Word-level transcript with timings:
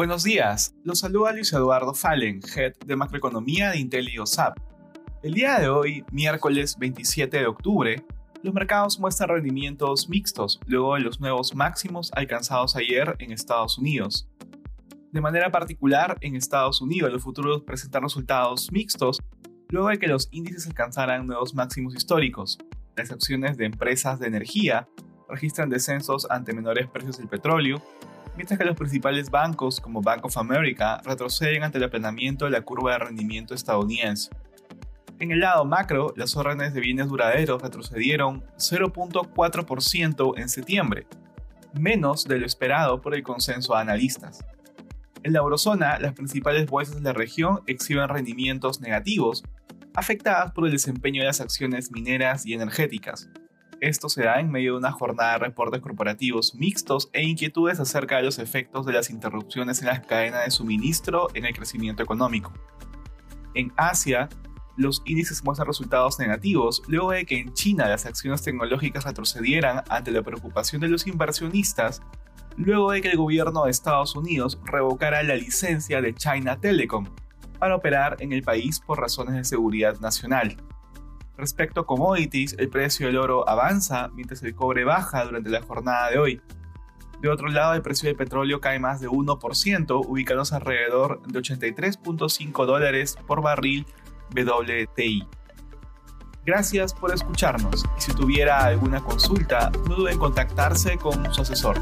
Buenos 0.00 0.24
días, 0.24 0.74
los 0.82 1.00
saluda 1.00 1.30
Luis 1.34 1.52
Eduardo 1.52 1.92
Fallen, 1.92 2.40
Head 2.56 2.72
de 2.86 2.96
Macroeconomía 2.96 3.68
de 3.68 3.80
IntelioSAP. 3.80 4.56
El 5.22 5.34
día 5.34 5.58
de 5.58 5.68
hoy, 5.68 6.06
miércoles 6.10 6.78
27 6.78 7.36
de 7.36 7.46
octubre, 7.46 8.02
los 8.42 8.54
mercados 8.54 8.98
muestran 8.98 9.28
rendimientos 9.28 10.08
mixtos 10.08 10.58
luego 10.64 10.94
de 10.94 11.02
los 11.02 11.20
nuevos 11.20 11.54
máximos 11.54 12.10
alcanzados 12.14 12.76
ayer 12.76 13.14
en 13.18 13.30
Estados 13.30 13.76
Unidos. 13.76 14.26
De 15.12 15.20
manera 15.20 15.50
particular, 15.50 16.16
en 16.22 16.34
Estados 16.34 16.80
Unidos 16.80 17.12
los 17.12 17.22
futuros 17.22 17.60
presentan 17.64 18.04
resultados 18.04 18.72
mixtos 18.72 19.20
luego 19.68 19.88
de 19.88 19.98
que 19.98 20.08
los 20.08 20.28
índices 20.30 20.66
alcanzaran 20.66 21.26
nuevos 21.26 21.54
máximos 21.54 21.94
históricos. 21.94 22.56
Las 22.96 23.10
acciones 23.10 23.58
de 23.58 23.66
empresas 23.66 24.18
de 24.18 24.28
energía 24.28 24.88
registran 25.28 25.68
descensos 25.68 26.26
ante 26.30 26.54
menores 26.54 26.88
precios 26.88 27.18
del 27.18 27.28
petróleo, 27.28 27.82
mientras 28.36 28.58
que 28.58 28.64
los 28.64 28.76
principales 28.76 29.30
bancos 29.30 29.80
como 29.80 30.02
Bank 30.02 30.24
of 30.24 30.36
America 30.38 31.00
retroceden 31.04 31.62
ante 31.62 31.78
el 31.78 31.84
aplanamiento 31.84 32.44
de 32.44 32.52
la 32.52 32.62
curva 32.62 32.92
de 32.92 32.98
rendimiento 32.98 33.54
estadounidense. 33.54 34.30
En 35.18 35.30
el 35.32 35.40
lado 35.40 35.64
macro, 35.66 36.14
las 36.16 36.34
órdenes 36.36 36.72
de 36.72 36.80
bienes 36.80 37.08
duraderos 37.08 37.60
retrocedieron 37.60 38.42
0.4% 38.56 40.38
en 40.38 40.48
septiembre, 40.48 41.06
menos 41.78 42.24
de 42.24 42.38
lo 42.38 42.46
esperado 42.46 43.02
por 43.02 43.14
el 43.14 43.22
consenso 43.22 43.74
de 43.74 43.80
analistas. 43.80 44.44
En 45.22 45.34
la 45.34 45.40
eurozona, 45.40 45.98
las 45.98 46.14
principales 46.14 46.66
bolsas 46.70 46.96
de 46.96 47.02
la 47.02 47.12
región 47.12 47.60
exhiben 47.66 48.08
rendimientos 48.08 48.80
negativos, 48.80 49.44
afectadas 49.94 50.52
por 50.52 50.64
el 50.64 50.72
desempeño 50.72 51.20
de 51.20 51.26
las 51.26 51.42
acciones 51.42 51.90
mineras 51.90 52.46
y 52.46 52.54
energéticas. 52.54 53.28
Esto 53.80 54.10
se 54.10 54.24
da 54.24 54.38
en 54.40 54.50
medio 54.50 54.72
de 54.72 54.78
una 54.78 54.92
jornada 54.92 55.32
de 55.32 55.38
reportes 55.38 55.80
corporativos 55.80 56.54
mixtos 56.54 57.08
e 57.14 57.22
inquietudes 57.22 57.80
acerca 57.80 58.18
de 58.18 58.24
los 58.24 58.38
efectos 58.38 58.84
de 58.84 58.92
las 58.92 59.08
interrupciones 59.08 59.80
en 59.80 59.86
las 59.86 60.00
cadenas 60.00 60.44
de 60.44 60.50
suministro 60.50 61.28
en 61.32 61.46
el 61.46 61.54
crecimiento 61.54 62.02
económico. 62.02 62.52
En 63.54 63.72
Asia, 63.78 64.28
los 64.76 65.02
índices 65.06 65.42
muestran 65.42 65.66
resultados 65.66 66.18
negativos 66.18 66.82
luego 66.88 67.12
de 67.12 67.24
que 67.24 67.38
en 67.38 67.54
China 67.54 67.88
las 67.88 68.04
acciones 68.04 68.42
tecnológicas 68.42 69.04
retrocedieran 69.04 69.82
ante 69.88 70.10
la 70.10 70.22
preocupación 70.22 70.82
de 70.82 70.88
los 70.88 71.06
inversionistas, 71.06 72.02
luego 72.58 72.90
de 72.90 73.00
que 73.00 73.08
el 73.08 73.16
gobierno 73.16 73.64
de 73.64 73.70
Estados 73.70 74.14
Unidos 74.14 74.60
revocara 74.66 75.22
la 75.22 75.36
licencia 75.36 76.02
de 76.02 76.14
China 76.14 76.60
Telecom 76.60 77.06
para 77.58 77.76
operar 77.76 78.18
en 78.20 78.34
el 78.34 78.42
país 78.42 78.78
por 78.78 79.00
razones 79.00 79.36
de 79.36 79.44
seguridad 79.44 79.98
nacional. 80.00 80.58
Respecto 81.40 81.80
a 81.80 81.86
commodities, 81.86 82.54
el 82.58 82.68
precio 82.68 83.06
del 83.06 83.16
oro 83.16 83.48
avanza 83.48 84.08
mientras 84.08 84.42
el 84.42 84.54
cobre 84.54 84.84
baja 84.84 85.24
durante 85.24 85.48
la 85.48 85.62
jornada 85.62 86.10
de 86.10 86.18
hoy. 86.18 86.42
De 87.22 87.30
otro 87.30 87.48
lado, 87.48 87.72
el 87.72 87.80
precio 87.80 88.10
del 88.10 88.16
petróleo 88.16 88.60
cae 88.60 88.78
más 88.78 89.00
de 89.00 89.08
1%, 89.08 90.04
ubicándose 90.06 90.54
alrededor 90.54 91.22
de 91.22 91.40
83.5 91.40 92.66
dólares 92.66 93.16
por 93.26 93.40
barril 93.40 93.86
WTI. 94.36 95.26
Gracias 96.44 96.92
por 96.92 97.14
escucharnos 97.14 97.86
y 97.96 98.00
si 98.02 98.12
tuviera 98.12 98.62
alguna 98.66 99.00
consulta, 99.00 99.70
no 99.88 99.96
duden 99.96 100.12
en 100.12 100.18
contactarse 100.18 100.98
con 100.98 101.32
su 101.32 101.40
asesor. 101.40 101.80